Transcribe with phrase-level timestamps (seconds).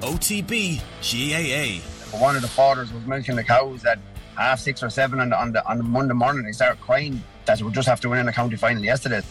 [0.00, 2.18] OTB GAA.
[2.18, 3.98] One of the fathers was milking the cows at
[4.36, 6.44] half six or seven on the, on the, on the Monday morning.
[6.44, 9.22] They started crying that we just have to win in the county final yesterday.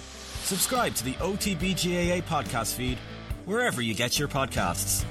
[0.44, 2.97] Subscribe to the OTB GAA podcast feed
[3.46, 5.04] wherever you get your podcasts.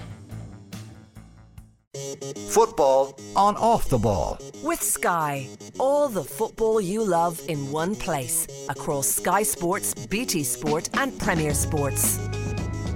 [2.49, 4.39] Football on off the ball.
[4.63, 5.49] With Sky.
[5.79, 8.47] All the football you love in one place.
[8.69, 12.19] Across Sky Sports, BT Sport, and Premier Sports.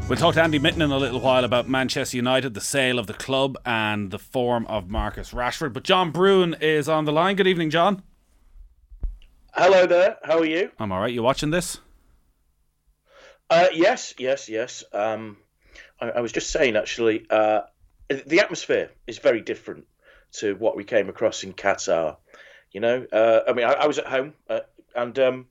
[0.09, 3.07] We'll talk to Andy Mitten in a little while about Manchester United, the sale of
[3.07, 5.73] the club, and the form of Marcus Rashford.
[5.73, 7.37] But John Brewin is on the line.
[7.37, 8.03] Good evening, John.
[9.55, 10.19] Hello there.
[10.23, 10.71] How are you?
[10.79, 11.13] I'm all right.
[11.13, 11.79] You watching this?
[13.49, 14.85] Uh, yes, yes, yes.
[14.93, 15.37] Um,
[16.01, 17.63] I, I, was just saying, actually, uh,
[18.09, 19.87] the atmosphere is very different
[20.33, 22.17] to what we came across in Qatar.
[22.73, 24.61] You know, uh, I mean, I, I, was at home uh,
[24.95, 25.47] and um,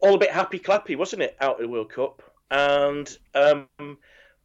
[0.00, 2.22] all a bit happy clappy, wasn't it, out of the World Cup?
[2.52, 3.98] And um,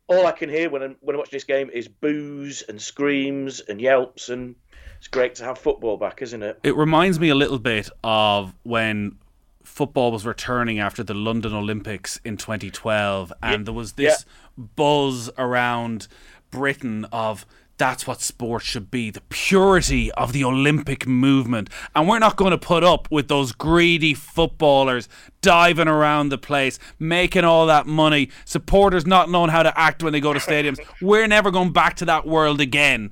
[0.07, 3.59] all I can hear when I, when I watch this game is boos and screams
[3.59, 4.55] and yelps, and
[4.97, 6.59] it's great to have football back, isn't it?
[6.63, 9.17] It reminds me a little bit of when
[9.63, 13.63] football was returning after the London Olympics in 2012, and yeah.
[13.65, 14.25] there was this
[14.57, 14.63] yeah.
[14.75, 16.07] buzz around
[16.49, 17.45] Britain of
[17.77, 21.69] that's what sport should be the purity of the Olympic movement.
[21.95, 25.07] And we're not going to put up with those greedy footballers
[25.41, 30.13] diving around the place, making all that money, supporters not knowing how to act when
[30.13, 30.79] they go to stadiums.
[31.01, 33.11] We're never going back to that world again.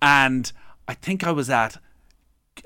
[0.00, 0.50] And
[0.86, 1.78] I think I was at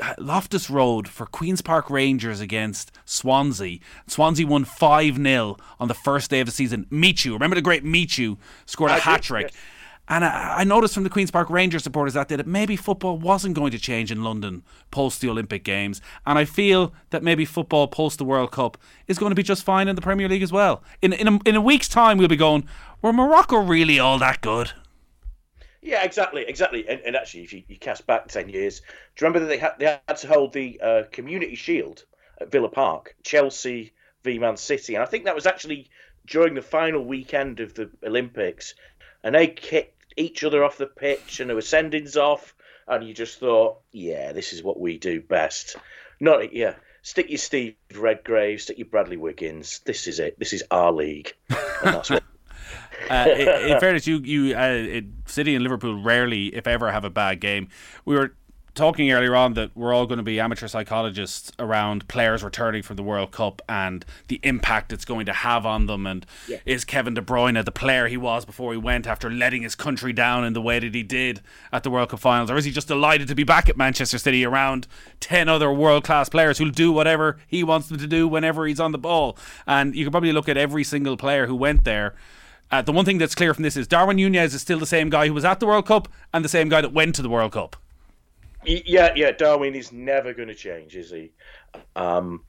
[0.00, 3.78] uh, Loftus Road for Queen's Park Rangers against Swansea.
[4.06, 6.86] Swansea won 5 0 on the first day of the season.
[6.90, 9.48] Michu, remember the great Michu scored a hat trick.
[9.50, 9.60] Yes.
[10.10, 13.54] And I, noticed from the Queen's Park Rangers supporters that day that maybe football wasn't
[13.54, 16.02] going to change in London post the Olympic Games.
[16.26, 19.62] And I feel that maybe football post the World Cup is going to be just
[19.62, 20.82] fine in the Premier League as well.
[21.00, 22.66] In, in, a, in a week's time, we'll be going,
[23.00, 24.72] were Morocco really all that good?
[25.80, 26.88] Yeah, exactly, exactly.
[26.88, 29.58] And, and actually, if you, you, cast back 10 years, do you remember that they
[29.58, 32.04] had, they had to hold the uh, Community Shield
[32.40, 33.92] at Villa Park, Chelsea
[34.24, 34.96] v Man City?
[34.96, 35.88] And I think that was actually
[36.26, 38.74] during the final weekend of the Olympics.
[39.22, 42.54] And they kicked each other off the pitch and there were sendings off,
[42.86, 45.76] and you just thought, yeah, this is what we do best.
[46.20, 49.80] Not yeah, stick your Steve Redgrave, stick your Bradley Wiggins.
[49.80, 50.38] This is it.
[50.38, 52.22] This is our league, and that's what.
[53.10, 57.10] uh, in, in, fairness, you you uh, City and Liverpool rarely, if ever, have a
[57.10, 57.68] bad game.
[58.04, 58.34] We were
[58.80, 62.96] talking earlier on that we're all going to be amateur psychologists around players returning from
[62.96, 66.06] the World Cup and the impact it's going to have on them.
[66.06, 66.60] And yeah.
[66.64, 70.14] is Kevin De Bruyne the player he was before he went after letting his country
[70.14, 72.50] down in the way that he did at the World Cup finals?
[72.50, 74.86] Or is he just delighted to be back at Manchester City around
[75.20, 78.80] 10 other world class players who'll do whatever he wants them to do whenever he's
[78.80, 79.36] on the ball?
[79.66, 82.14] And you can probably look at every single player who went there.
[82.70, 85.10] Uh, the one thing that's clear from this is Darwin Nunez is still the same
[85.10, 87.28] guy who was at the World Cup and the same guy that went to the
[87.28, 87.76] World Cup.
[88.64, 89.32] Yeah, yeah.
[89.32, 91.32] Darwin is never going to change, is he?
[91.96, 92.44] Um,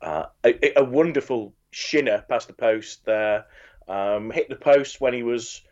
[0.00, 3.46] uh, a, a, wonderful shinner past the post there.
[3.88, 5.62] Um, hit the post when he was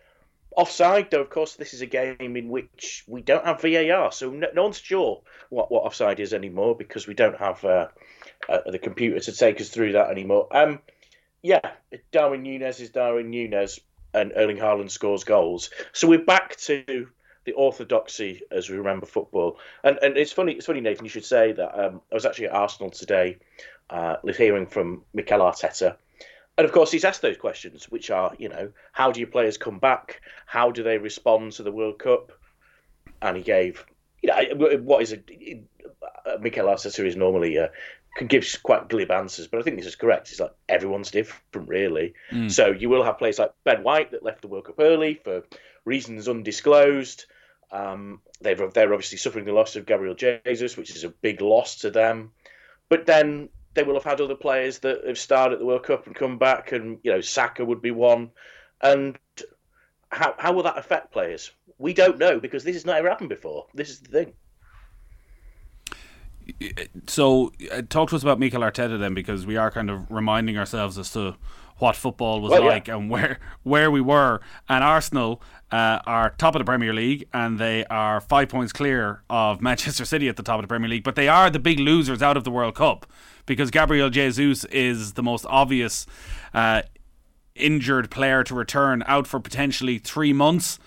[0.56, 1.10] offside.
[1.10, 4.48] Though, of course, this is a game in which we don't have VAR, so no,
[4.54, 7.88] no one's sure what, what offside is anymore because we don't have uh,
[8.48, 10.48] uh, the computer to take us through that anymore.
[10.50, 10.80] Um,
[11.42, 11.72] yeah,
[12.10, 13.78] Darwin Nunez is Darwin Nunez,
[14.14, 15.70] and Erling Haaland scores goals.
[15.92, 17.08] So we're back to
[17.44, 19.58] the orthodoxy as we remember football.
[19.82, 21.04] And and it's funny, it's funny, Nathan.
[21.04, 23.38] You should say that um, I was actually at Arsenal today,
[23.90, 25.96] uh, hearing from Mikel Arteta,
[26.56, 29.58] and of course he's asked those questions, which are, you know, how do your players
[29.58, 30.20] come back?
[30.46, 32.32] How do they respond to the World Cup?
[33.22, 33.84] And he gave,
[34.22, 35.18] you know, what is a
[36.40, 37.68] Mikel Arteta is normally uh,
[38.16, 40.30] can give quite glib answers, but I think this is correct.
[40.30, 42.14] It's like everyone's different, really.
[42.30, 42.50] Mm.
[42.50, 45.42] So you will have players like Ben White that left the World Cup early for
[45.84, 47.26] reasons undisclosed.
[47.74, 51.80] Um, they've they're obviously suffering the loss of Gabriel Jesus, which is a big loss
[51.80, 52.30] to them.
[52.88, 56.06] But then they will have had other players that have started at the World Cup
[56.06, 58.30] and come back, and you know Saka would be one.
[58.80, 59.18] And
[60.10, 61.50] how how will that affect players?
[61.78, 63.66] We don't know because this has never happened before.
[63.74, 64.34] This is the thing.
[67.06, 70.58] So, uh, talk to us about Mikel Arteta then, because we are kind of reminding
[70.58, 71.36] ourselves as to
[71.78, 72.96] what football was well, like yeah.
[72.96, 74.40] and where where we were.
[74.68, 75.42] And Arsenal
[75.72, 80.04] uh, are top of the Premier League and they are five points clear of Manchester
[80.04, 81.04] City at the top of the Premier League.
[81.04, 83.06] But they are the big losers out of the World Cup
[83.46, 86.06] because Gabriel Jesus is the most obvious
[86.52, 86.82] uh,
[87.54, 90.78] injured player to return out for potentially three months.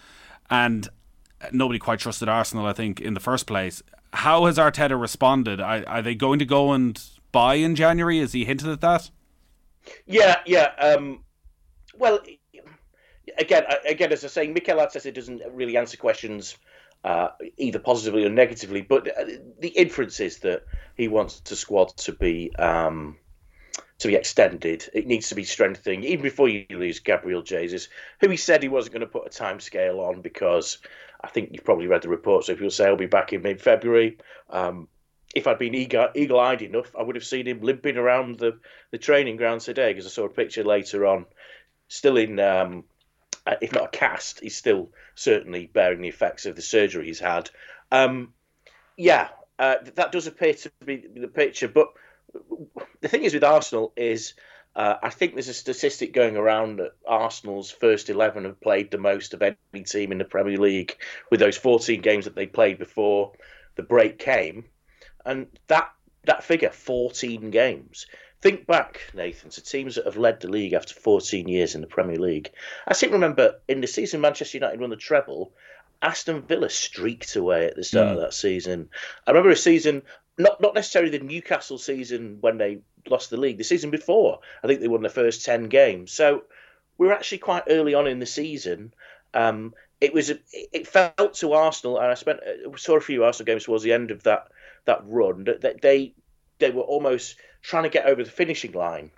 [0.49, 0.87] And
[1.51, 3.83] nobody quite trusted Arsenal, I think, in the first place.
[4.17, 5.61] How has Arteta responded?
[5.61, 6.99] Are, are they going to go and
[7.31, 8.17] buy in January?
[8.19, 9.11] Has he hinted at that?
[10.07, 10.71] Yeah, yeah.
[10.79, 11.23] Um,
[11.95, 12.19] well,
[13.37, 16.57] again, again, as I say, Mikel Arteta doesn't really answer questions
[17.03, 17.27] uh,
[17.57, 19.25] either positively or negatively, but uh,
[19.59, 20.63] the inference is that
[20.95, 23.17] he wants the squad to be um,
[23.99, 24.89] to be extended.
[24.93, 27.87] It needs to be strengthened even before you lose Gabriel Jesus,
[28.21, 30.77] who he said he wasn't going to put a time scale on because
[31.21, 32.45] I think you've probably read the report.
[32.45, 34.17] So if you'll say he'll be back in mid February.
[34.49, 34.87] Um,
[35.35, 38.59] if I'd been eagle-eyed enough, I would have seen him limping around the,
[38.91, 41.25] the training grounds today because I saw a picture later on,
[41.89, 42.85] still in um,
[43.45, 47.19] uh, if not a cast, he's still certainly bearing the effects of the surgery he's
[47.19, 47.49] had.
[47.91, 48.33] Um,
[48.97, 49.29] yeah,
[49.59, 51.67] uh, that does appear to be the picture.
[51.67, 51.93] But
[53.01, 54.33] the thing is with Arsenal is
[54.75, 58.97] uh, I think there's a statistic going around that Arsenal's first 11 have played the
[58.97, 60.95] most of any team in the Premier League
[61.31, 63.31] with those 14 games that they played before
[63.75, 64.65] the break came.
[65.25, 65.91] And that,
[66.25, 68.05] that figure, 14 games,
[68.39, 71.87] Think back, Nathan, to teams that have led the league after 14 years in the
[71.87, 72.51] Premier League.
[72.87, 75.53] I seem to remember in the season Manchester United won the treble,
[76.03, 78.11] Aston Villa streaked away at the start mm.
[78.11, 78.89] of that season.
[79.25, 80.03] I remember a season,
[80.37, 82.79] not not necessarily the Newcastle season when they
[83.09, 84.39] lost the league, the season before.
[84.63, 86.11] I think they won the first 10 games.
[86.11, 86.43] So
[86.97, 88.93] we were actually quite early on in the season.
[89.33, 92.39] Um, it was it felt to Arsenal, and I spent
[92.75, 94.49] saw a few Arsenal games towards the end of that
[94.85, 96.13] that run that they
[96.59, 99.11] they were almost trying to get over the finishing line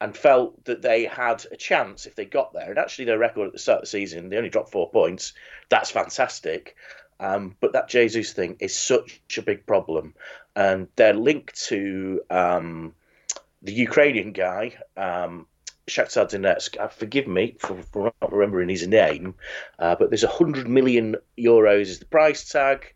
[0.00, 2.68] and felt that they had a chance if they got there.
[2.68, 5.32] And actually, their record at the start of the season, they only dropped four points.
[5.68, 6.76] That's fantastic.
[7.18, 10.14] Um, but that Jesus thing is such a big problem.
[10.54, 12.94] And they're linked to um,
[13.62, 15.46] the Ukrainian guy, um,
[15.86, 16.78] Shakhtar Donetsk.
[16.78, 19.34] Uh, forgive me for, for, not remembering his name,
[19.78, 22.92] uh, but there's 100 million euros is the price tag.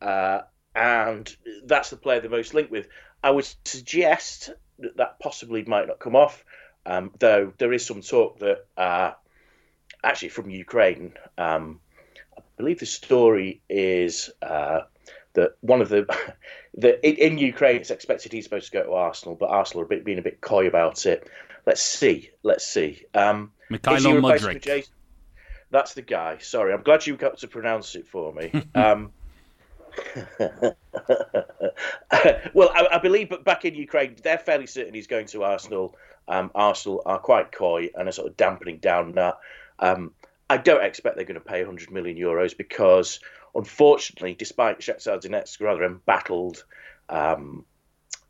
[0.00, 0.40] Uh,
[0.74, 2.88] and that's the player they're most linked with.
[3.22, 6.44] I would suggest that that possibly might not come off,
[6.86, 9.12] um, though there is some talk that uh,
[10.02, 11.14] actually from Ukraine.
[11.36, 11.80] Um,
[12.60, 14.82] believe the story is uh,
[15.34, 16.06] that one of the
[16.74, 19.86] that in, in, Ukraine it's expected he's supposed to go to Arsenal, but Arsenal are
[19.86, 21.28] a bit, being a bit coy about it.
[21.66, 23.04] Let's see, let's see.
[23.14, 24.88] Um, Mikhailo Mudryk.
[25.70, 26.38] That's the guy.
[26.38, 28.50] Sorry, I'm glad you got to pronounce it for me.
[28.74, 29.12] um,
[32.54, 35.96] well, I, I, believe but back in Ukraine, they're fairly certain he's going to Arsenal.
[36.28, 39.38] Um, Arsenal are quite coy and are sort of dampening down that.
[39.78, 40.12] Um,
[40.50, 43.20] I don't expect they're going to pay 100 million euros because,
[43.54, 46.64] unfortunately, despite Shakhtar Donetsk's rather embattled
[47.08, 47.64] um,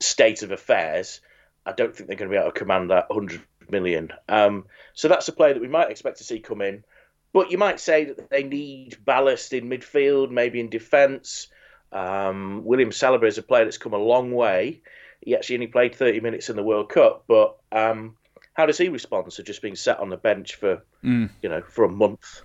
[0.00, 1.22] state of affairs,
[1.64, 3.40] I don't think they're going to be able to command that 100
[3.70, 4.10] million.
[4.28, 6.84] Um, so that's a player that we might expect to see come in.
[7.32, 11.48] But you might say that they need ballast in midfield, maybe in defence.
[11.90, 14.82] Um, William Saliba is a player that's come a long way.
[15.22, 18.16] He actually only played 30 minutes in the World Cup, but um,
[18.60, 21.30] how does he respond to just being sat on the bench for mm.
[21.42, 22.42] you know for a month?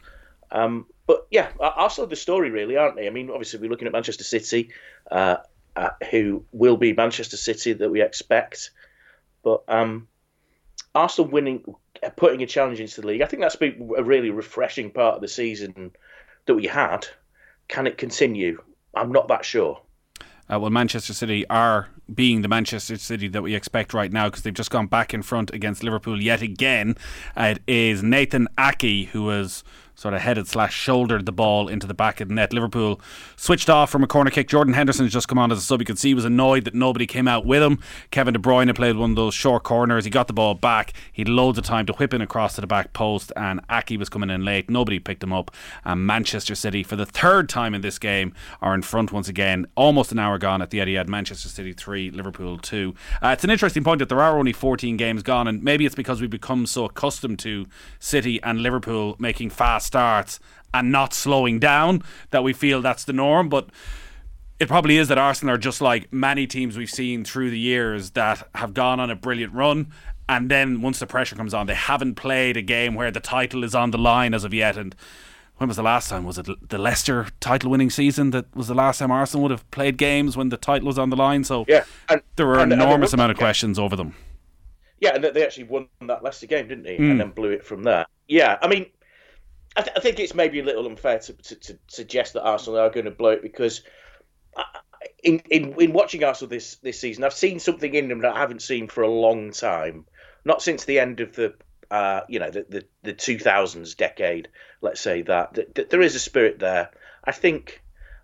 [0.50, 3.06] Um, but yeah, Arsenal the story really, aren't they?
[3.06, 4.70] I mean, obviously we're looking at Manchester City,
[5.12, 5.38] uh,
[5.76, 8.72] uh, who will be Manchester City that we expect,
[9.44, 10.08] but um,
[10.94, 11.66] Arsenal winning
[12.16, 13.22] putting a challenge into the league.
[13.22, 15.92] I think that's been a really refreshing part of the season
[16.46, 17.08] that we had.
[17.68, 18.64] Can it continue?
[18.94, 19.82] I'm not that sure.
[20.50, 24.44] Uh, well, Manchester City are being the Manchester City that we expect right now because
[24.44, 26.96] they've just gone back in front against Liverpool yet again.
[27.36, 29.64] Uh, it is Nathan Ake who was
[29.96, 32.54] sort of headed slash shouldered the ball into the back of the net.
[32.54, 33.00] Liverpool
[33.36, 34.48] switched off from a corner kick.
[34.50, 35.80] Jordan Henderson's just come on as a sub.
[35.82, 37.80] You can see he was annoyed that nobody came out with him.
[38.12, 40.04] Kevin De Bruyne played one of those short corners.
[40.04, 40.94] He got the ball back.
[41.12, 43.98] He had loads of time to whip in across to the back post, and Ake
[43.98, 44.70] was coming in late.
[44.70, 45.52] Nobody picked him up.
[45.86, 49.66] And Manchester City, for the third time in this game, are in front once again.
[49.76, 51.08] Almost an hour gone at the Etihad.
[51.08, 52.94] Manchester City 3, Liverpool 2.
[53.24, 55.96] Uh, it's an interesting point that there are only 14 games gone, and maybe it's
[55.96, 57.66] because we've become so accustomed to
[58.00, 60.40] City and Liverpool making fast starts
[60.74, 63.48] and not slowing down that we feel that's the norm.
[63.48, 63.70] But
[64.60, 68.12] it probably is that Arsenal are just like many teams we've seen through the years
[68.12, 69.92] that have gone on a brilliant run.
[70.28, 73.64] And then once the pressure comes on, they haven't played a game where the title
[73.64, 74.76] is on the line as of yet.
[74.76, 74.96] And
[75.58, 76.26] when was the last time?
[76.26, 79.70] Was it the Leicester title winning season that was the last time Arsenal would have
[79.72, 81.44] played games when the title was on the line?
[81.44, 84.16] So yeah, and, there were an enormous amount of questions over them.
[85.00, 86.98] Yeah, and they actually won that Leicester game, didn't they?
[86.98, 87.12] Mm.
[87.12, 88.06] And then blew it from there.
[88.28, 88.88] Yeah, I mean,
[89.76, 92.80] I, th- I, think it's maybe a little unfair to, to, to, suggest that Arsenal
[92.80, 93.82] are going to blow it because
[95.24, 98.40] in, in in watching Arsenal this this season, I've seen something in them that I
[98.40, 100.06] haven't seen for a long time.
[100.44, 101.56] Not since the end of the
[101.92, 104.50] uh, you know the, the the 2000s decade,
[104.82, 105.58] let's say that.
[105.90, 106.92] there is a spirit there.
[107.24, 107.82] I think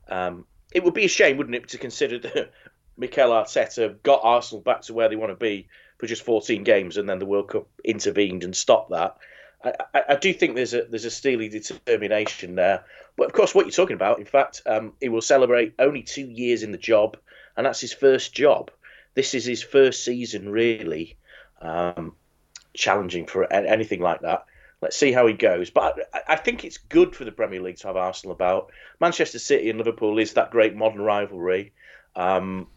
[0.07, 2.51] um, it would be a shame, wouldn't it, to consider that
[2.97, 5.67] Mikel Arteta got Arsenal back to where they want to be
[5.97, 9.17] for just 14 games, and then the World Cup intervened and stopped that.
[9.63, 12.83] I, I, do think there's a there's a steely determination there.
[13.15, 16.25] But of course, what you're talking about, in fact, um, he will celebrate only two
[16.25, 17.17] years in the job,
[17.55, 18.71] and that's his first job.
[19.13, 21.17] This is his first season, really,
[21.61, 22.15] um,
[22.73, 24.45] challenging for anything like that.
[24.81, 25.69] Let's see how he goes.
[25.69, 28.71] But I, I, think it's good for the Premier League to have Arsenal about.
[28.99, 31.73] Manchester City and Liverpool is that great modern rivalry.
[32.15, 32.67] Um,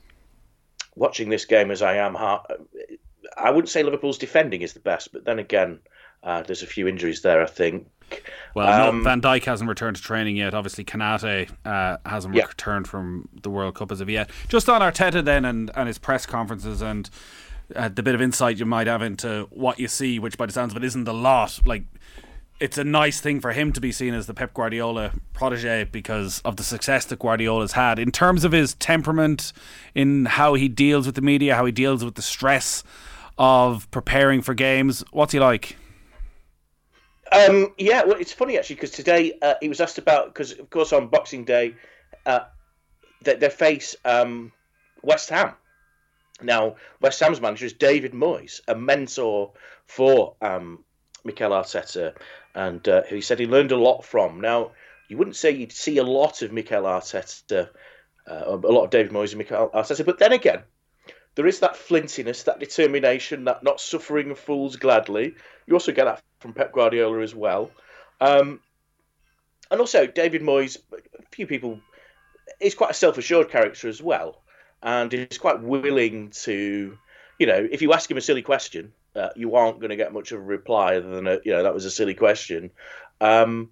[0.96, 5.24] watching this game as I am, I wouldn't say Liverpool's defending is the best, but
[5.24, 5.80] then again,
[6.24, 7.86] uh, there's a few injuries there, I think.
[8.54, 10.54] Well, um, no, Van Dijk hasn't returned to training yet.
[10.54, 12.44] Obviously, Konate uh, hasn't yeah.
[12.46, 14.30] returned from the World Cup as of yet.
[14.48, 17.10] Just on Arteta then and, and his press conferences and
[17.74, 20.52] uh, the bit of insight you might have into what you see, which by the
[20.52, 21.58] sounds of it isn't a lot.
[21.64, 21.84] Like,
[22.60, 26.40] it's a nice thing for him to be seen as the Pep Guardiola protege because
[26.44, 29.52] of the success that Guardiola's had in terms of his temperament,
[29.94, 32.84] in how he deals with the media, how he deals with the stress
[33.36, 35.02] of preparing for games.
[35.10, 35.76] What's he like?
[37.34, 40.70] Um, yeah, well, it's funny actually because today uh, he was asked about because of
[40.70, 41.74] course on Boxing Day
[42.26, 42.40] uh,
[43.22, 44.52] they, they face um,
[45.02, 45.54] West Ham.
[46.40, 49.52] Now West Ham's manager is David Moyes, a mentor
[49.86, 50.84] for um,
[51.24, 52.14] Mikel Arteta,
[52.54, 54.40] and uh, he said he learned a lot from.
[54.40, 54.70] Now
[55.08, 57.70] you wouldn't say you'd see a lot of Mikel Arteta,
[58.28, 60.62] uh, a lot of David Moyes and Mikel Arteta, but then again,
[61.34, 65.34] there is that flintiness, that determination, that not suffering fools gladly.
[65.66, 67.70] You also get that from Pep Guardiola as well.
[68.20, 68.60] Um,
[69.70, 71.80] and also, David Moyes, a few people,
[72.60, 74.42] is quite a self assured character as well.
[74.82, 76.96] And he's quite willing to,
[77.38, 80.12] you know, if you ask him a silly question, uh, you aren't going to get
[80.12, 82.70] much of a reply other than, a, you know, that was a silly question.
[83.20, 83.70] Um,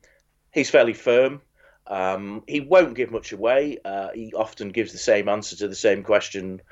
[0.52, 1.42] he's fairly firm.
[1.86, 3.78] Um, he won't give much away.
[3.84, 6.62] Uh, he often gives the same answer to the same question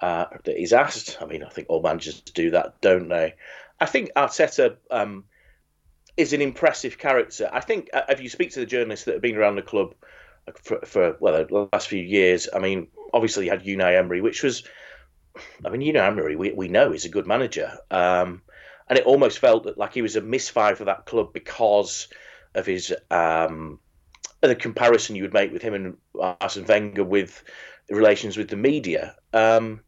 [0.00, 1.18] uh, that he's asked.
[1.20, 3.34] I mean, I think all managers do that, don't they?
[3.80, 5.24] I think Arteta um,
[6.16, 7.48] is an impressive character.
[7.52, 9.94] I think uh, if you speak to the journalists that have been around the club
[10.62, 14.42] for, for well the last few years, I mean, obviously you had Unai Emery, which
[14.42, 14.64] was,
[15.64, 18.42] I mean, Unai Emery we, we know is a good manager, um,
[18.88, 22.08] and it almost felt that like he was a misfire for that club because
[22.54, 23.78] of his um,
[24.40, 27.42] the comparison you would make with him and Arsene Wenger with
[27.90, 29.16] relations with the media.
[29.32, 29.80] Um,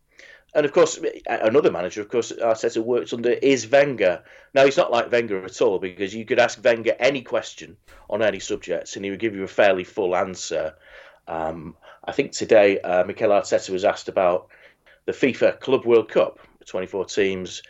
[0.55, 4.23] and of course, another manager, of course, Arteta works under is Wenger.
[4.53, 7.77] Now, he's not like Wenger at all because you could ask Wenger any question
[8.09, 10.75] on any subject and he would give you a fairly full answer.
[11.29, 14.49] Um, I think today uh, Mikel Arteta was asked about
[15.07, 17.63] the FIFA Club World Cup, 24 teams,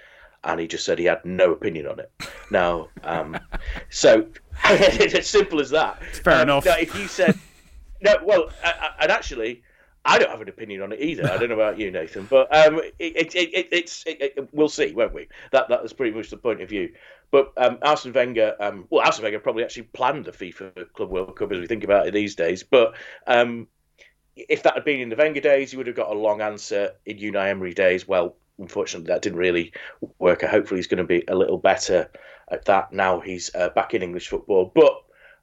[0.45, 2.11] and he just said he had no opinion on it.
[2.51, 3.39] Now, um,
[3.91, 4.27] so
[4.65, 6.03] it's as simple as that.
[6.25, 6.67] Fair um, enough.
[6.67, 7.39] if you said,
[8.01, 8.51] no, well,
[9.01, 9.63] and actually,
[10.05, 11.31] I don't have an opinion on it either.
[11.31, 14.05] I don't know about you, Nathan, but um, it, it, it, it's
[14.53, 15.29] we'll see, won't we?
[15.53, 16.93] That that was pretty much the point of view.
[17.31, 21.37] But um, Arsene Wenger, um, well, Arsene Wenger probably actually planned the FIFA Club World
[21.37, 22.63] Cup as we think about it these days.
[22.63, 22.95] But
[23.27, 23.69] um,
[24.37, 26.93] if that had been in the Wenger days, you would have got a long answer.
[27.05, 29.73] In Unai Emery days, well, unfortunately, that didn't really
[30.19, 30.43] work.
[30.43, 32.11] Hopefully, he's going to be a little better
[32.51, 33.21] at that now.
[33.21, 34.95] He's uh, back in English football, but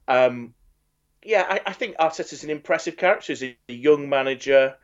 [0.07, 0.53] um,
[1.27, 3.33] yeah, I, I think Arteta's an impressive character.
[3.33, 4.75] He's a young manager,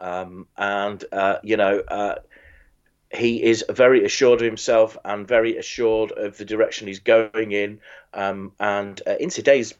[0.00, 2.16] um, and uh, you know uh,
[3.14, 7.78] he is very assured of himself and very assured of the direction he's going in.
[8.14, 9.74] Um, and uh, in today's,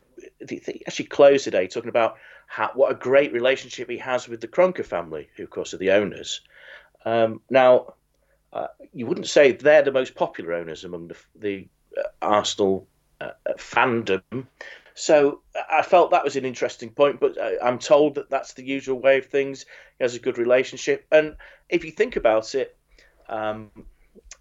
[0.48, 4.48] he actually closed today talking about how, what a great relationship he has with the
[4.48, 6.40] Kroenke family, who of course are the owners.
[7.04, 7.94] Um, now,
[8.52, 12.86] uh, you wouldn't say they're the most popular owners among the, the uh, Arsenal
[13.20, 14.46] uh, fandom,
[14.94, 19.00] so I felt that was an interesting point, but I'm told that that's the usual
[19.00, 19.66] way of things.
[19.98, 21.36] He has a good relationship, and
[21.68, 22.76] if you think about it,
[23.28, 23.70] um,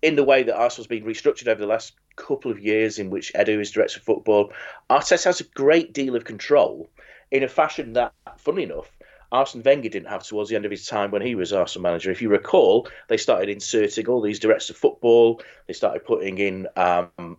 [0.01, 3.31] in the way that Arsenal's been restructured over the last couple of years, in which
[3.33, 4.51] Edu is director of football,
[4.89, 6.89] Arteta has a great deal of control
[7.29, 8.91] in a fashion that, funny enough,
[9.31, 12.11] Arsene Wenger didn't have towards the end of his time when he was Arsenal manager.
[12.11, 15.41] If you recall, they started inserting all these directors of football.
[15.67, 17.37] They started putting in um,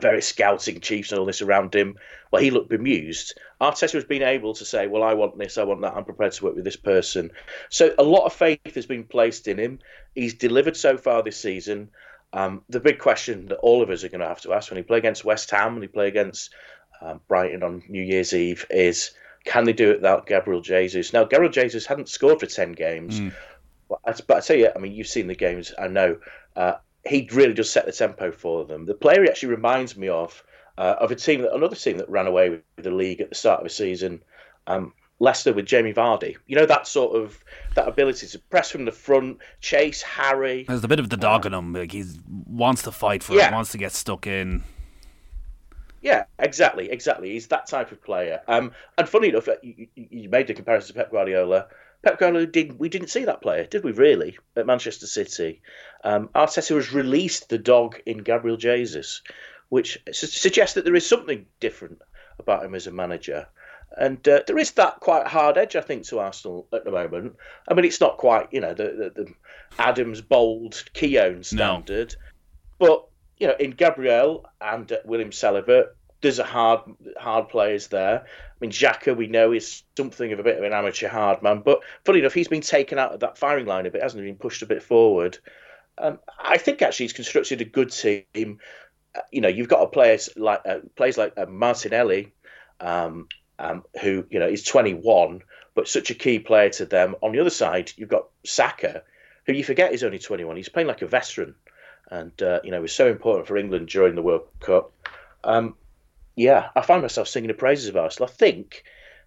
[0.00, 1.96] very scouting chiefs and all this around him.
[2.30, 3.38] Well, he looked bemused.
[3.60, 5.94] Arteta has been able to say, "Well, I want this, I want that.
[5.94, 7.32] I'm prepared to work with this person."
[7.68, 9.80] So a lot of faith has been placed in him.
[10.14, 11.90] He's delivered so far this season.
[12.32, 14.78] Um, the big question that all of us are going to have to ask when
[14.78, 16.54] he play against West Ham, when he play against
[17.00, 19.10] um, Brighton on New Year's Eve, is
[19.44, 21.12] can they do it without Gabriel Jesus?
[21.12, 23.20] Now, Gabriel Jesus hadn't scored for ten games.
[23.20, 23.34] Mm.
[23.88, 25.72] But, I, but I tell you, I mean, you've seen the games.
[25.78, 26.18] I know.
[26.56, 26.74] Uh,
[27.06, 28.86] he really does set the tempo for them.
[28.86, 30.42] The player he actually reminds me of
[30.78, 33.34] uh, of a team that another team that ran away with the league at the
[33.34, 34.22] start of the season.
[34.66, 36.36] Um, Leicester with Jamie Vardy.
[36.48, 37.44] You know that sort of
[37.76, 40.64] that ability to press from the front, chase Harry.
[40.66, 41.72] There's a bit of the dog in him.
[41.72, 42.04] Like he
[42.46, 43.48] wants to fight for yeah.
[43.48, 44.64] it, wants to get stuck in.
[46.00, 47.30] Yeah, exactly, exactly.
[47.30, 48.40] He's that type of player.
[48.48, 51.68] Um, and funny enough, uh, you, you made the comparison to Pep Guardiola.
[52.02, 53.92] Pep Guardiola did we didn't see that player, did we?
[53.92, 55.62] Really at Manchester City,
[56.04, 59.22] um, Arteta has released the dog in Gabriel Jesus,
[59.68, 62.02] which su- suggests that there is something different
[62.38, 63.46] about him as a manager.
[63.96, 67.36] And uh, there is that quite hard edge, I think, to Arsenal at the moment.
[67.68, 69.34] I mean, it's not quite, you know, the, the, the
[69.78, 72.16] Adams Bould Keown standard,
[72.80, 72.86] no.
[72.86, 73.06] but
[73.38, 75.88] you know, in Gabriel and uh, William Saliba,
[76.20, 76.80] there's a hard,
[77.18, 78.26] hard players there.
[78.62, 81.62] I mean, Xhaka, we know is something of a bit of an amateur hard man,
[81.64, 84.30] but funny enough, he's been taken out of that firing line a bit, hasn't he?
[84.30, 85.36] Been pushed a bit forward.
[85.98, 88.60] Um, I think actually he's constructed a good team.
[89.16, 92.32] Uh, you know, you've got a players like uh, players like uh, Martinelli,
[92.78, 93.26] um,
[93.58, 95.42] um, who you know is 21,
[95.74, 97.16] but such a key player to them.
[97.20, 99.02] On the other side, you've got Saka,
[99.44, 100.56] who you forget is only 21.
[100.56, 101.56] He's playing like a veteran
[102.12, 104.92] and uh, you know was so important for England during the World Cup.
[105.42, 105.74] Um,
[106.36, 108.28] yeah, I find myself singing the praises of Arsenal.
[108.28, 108.84] I think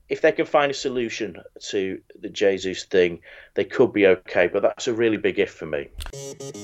[0.07, 3.19] if they can find a solution to the Jesus thing,
[3.55, 4.47] they could be okay.
[4.47, 5.89] But that's a really big if for me.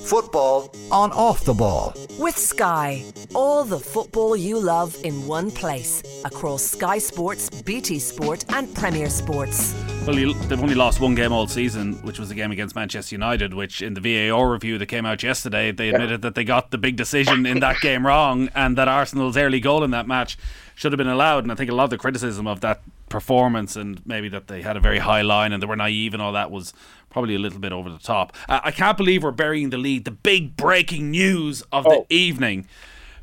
[0.04, 1.94] Football on off the ball.
[2.18, 8.44] With Sky, all the football you love in one place across Sky Sports, BT Sport,
[8.50, 9.74] and Premier Sports.
[10.06, 13.54] Well, they've only lost one game all season, which was the game against Manchester United,
[13.54, 16.28] which in the VAR review that came out yesterday, they admitted yeah.
[16.28, 19.84] that they got the big decision in that game wrong and that Arsenal's early goal
[19.84, 20.36] in that match
[20.74, 21.44] should have been allowed.
[21.44, 22.82] And I think a lot of the criticism of that
[23.12, 26.22] performance and maybe that they had a very high line and they were naive and
[26.22, 26.72] all that was
[27.10, 28.34] probably a little bit over the top.
[28.48, 30.04] Uh, I can't believe we're burying the lead.
[30.04, 31.90] The big breaking news of oh.
[32.08, 32.66] the evening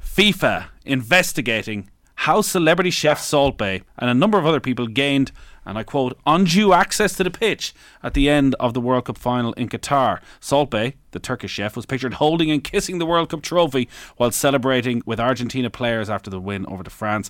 [0.01, 5.31] FIFA investigating how celebrity chef Salt Bae and a number of other people gained
[5.65, 9.17] and I quote, undue access to the pitch at the end of the World Cup
[9.17, 10.19] final in Qatar.
[10.39, 14.31] Salt Bae, the Turkish chef, was pictured holding and kissing the World Cup trophy while
[14.31, 17.29] celebrating with Argentina players after the win over to France.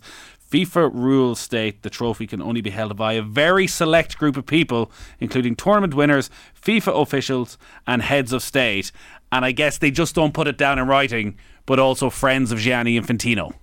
[0.52, 4.46] FIFA rules state the trophy can only be held by a very select group of
[4.46, 8.92] people, including tournament winners, FIFA officials, and heads of state.
[9.32, 12.58] And I guess they just don't put it down in writing, but also friends of
[12.58, 13.54] Gianni Infantino.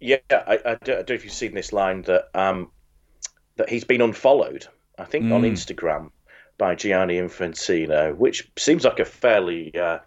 [0.00, 2.70] Yeah, I, I, don't, I don't know if you've seen this line that um,
[3.56, 4.66] that he's been unfollowed,
[4.98, 5.32] I think, mm.
[5.32, 6.10] on Instagram
[6.58, 9.98] by Gianni Infantino, which seems like a fairly uh,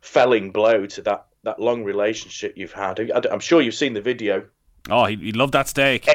[0.00, 3.00] felling blow to that, that long relationship you've had.
[3.10, 4.46] I'm sure you've seen the video.
[4.90, 6.08] Oh, he, he loved that steak.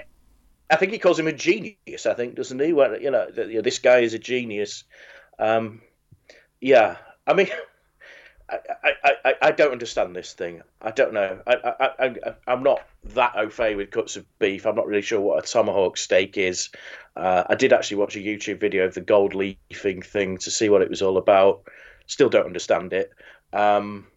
[0.70, 2.06] I think he calls him a genius.
[2.06, 2.74] I think, doesn't he?
[2.74, 4.84] Well, you know, this guy is a genius.
[5.38, 5.82] Um,
[6.62, 6.98] yeah,
[7.28, 7.50] I mean,
[8.50, 10.62] I, I, I, I don't understand this thing.
[10.82, 11.42] I don't know.
[11.46, 12.82] I, I, I, I'm not
[13.14, 14.66] that au fait with cuts of beef.
[14.66, 16.70] I'm not really sure what a tomahawk steak is.
[17.16, 20.70] Uh, I did actually watch a YouTube video of the gold leafing thing to see
[20.70, 21.64] what it was all about.
[22.08, 23.12] Still don't understand it.
[23.52, 24.08] Um,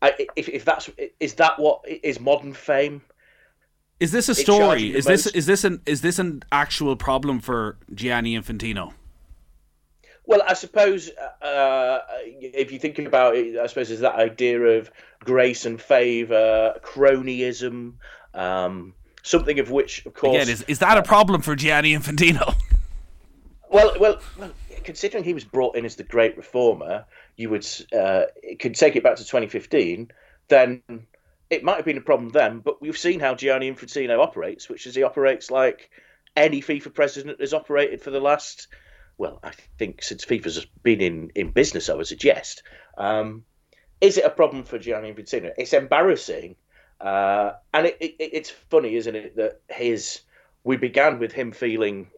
[0.00, 3.02] I, if, if that's is that what is modern fame?
[4.00, 4.94] Is this a story?
[4.94, 8.92] Is this is this an is this an actual problem for Gianni Infantino?
[10.26, 11.98] Well, I suppose uh,
[12.40, 17.94] if you think about it, I suppose there's that idea of grace and favour, cronyism,
[18.32, 22.54] um, something of which, of course, again, is is that a problem for Gianni Infantino?
[23.70, 24.50] well, well, well,
[24.82, 27.04] considering he was brought in as the great reformer,
[27.36, 28.24] you would uh,
[28.58, 30.10] could take it back to 2015.
[30.48, 30.82] Then
[31.54, 34.86] it might have been a problem then, but we've seen how Gianni Infantino operates, which
[34.86, 35.90] is he operates like
[36.36, 38.68] any FIFA president has operated for the last
[39.16, 42.62] well, I think since FIFA's been in, in business, I would suggest.
[42.98, 43.44] Um,
[44.00, 45.52] is it a problem for Gianni Infantino?
[45.56, 46.56] It's embarrassing,
[47.00, 50.22] uh, and it, it, it's funny, isn't it, that his
[50.64, 52.08] we began with him feeling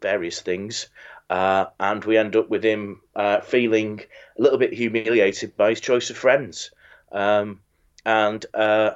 [0.00, 0.88] various things,
[1.28, 4.00] uh, and we end up with him uh, feeling
[4.38, 6.70] a little bit humiliated by his choice of friends.
[7.12, 7.60] Um,
[8.06, 8.92] and uh,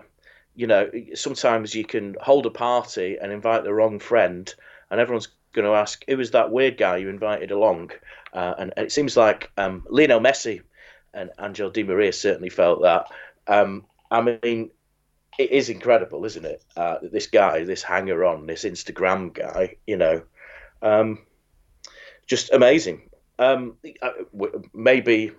[0.55, 4.55] you know, sometimes you can hold a party and invite the wrong friend,
[4.91, 7.91] and everyone's going to ask who was that weird guy you invited along,
[8.33, 10.63] uh, and, it seems like um, Lionel Messi
[11.13, 13.09] and Angel Di Maria certainly felt that.
[13.49, 14.71] Um, I mean,
[15.39, 16.63] it is incredible, isn't it?
[16.77, 20.23] Uh, this guy, this hanger on, this Instagram guy, you know,
[20.83, 21.19] um,
[22.27, 23.11] just amazing.
[23.41, 23.77] Um,
[24.73, 25.33] maybe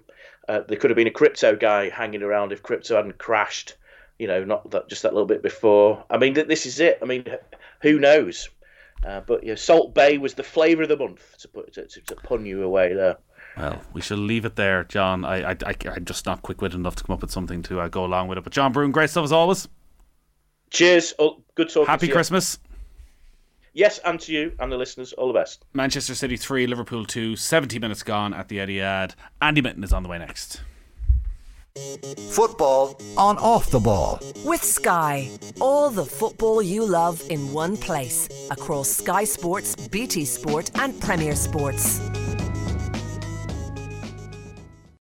[0.48, 3.76] uh, there could have been a crypto guy hanging around if crypto hadn't crashed.
[4.20, 6.04] You know, not that just that little bit before.
[6.10, 7.00] I mean, this is it.
[7.02, 7.26] I mean,
[7.82, 8.50] who knows?
[9.04, 12.02] Uh, but yeah, Salt Bae was the flavour of the month to put to, to,
[12.02, 13.18] to pun you away there.
[13.58, 15.26] Well, we shall leave it there, John.
[15.26, 17.82] I, I, I, am just not quick witted enough to come up with something to
[17.82, 18.44] uh, go along with it.
[18.44, 19.68] But John Brewin, great stuff as always.
[20.70, 21.14] Cheers.
[21.20, 21.88] Oh, good talking.
[21.88, 22.60] Happy Christmas
[23.74, 25.66] yes, and to you and the listeners, all the best.
[25.74, 29.16] Manchester City 3, Liverpool 2, 70 minutes gone at the Etihad.
[29.42, 30.62] Andy Mitten is on the way next.
[32.32, 34.20] Football on off the ball.
[34.44, 35.30] With Sky.
[35.62, 38.28] All the football you love in one place.
[38.52, 42.00] Across Sky Sports, BT Sport, and Premier Sports.